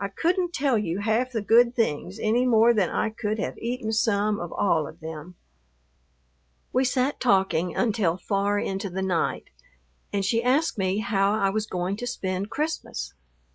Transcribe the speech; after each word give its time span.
I 0.00 0.08
couldn't 0.08 0.54
tell 0.54 0.78
you 0.78 1.00
half 1.00 1.32
the 1.32 1.42
good 1.42 1.74
things 1.74 2.18
any 2.18 2.46
more 2.46 2.72
than 2.72 2.88
I 2.88 3.10
could 3.10 3.38
have 3.38 3.58
eaten 3.58 3.92
some 3.92 4.40
of 4.40 4.50
all 4.50 4.86
of 4.88 5.00
them. 5.00 5.34
We 6.72 6.82
sat 6.82 7.20
talking 7.20 7.76
until 7.76 8.16
far 8.16 8.58
into 8.58 8.88
the 8.88 9.02
night, 9.02 9.50
and 10.14 10.24
she 10.24 10.42
asked 10.42 10.78
me 10.78 11.00
how 11.00 11.34
I 11.38 11.50
was 11.50 11.66
going 11.66 11.96
to 11.98 12.06
spend 12.06 12.48
Christmas. 12.48 13.12